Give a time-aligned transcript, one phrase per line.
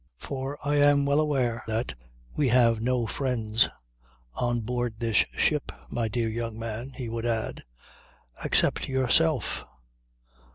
[0.17, 1.93] "For I am well aware that
[2.35, 3.69] we have no friends
[4.33, 7.63] on board this ship, my dear young man," he would add,
[8.43, 9.63] "except yourself.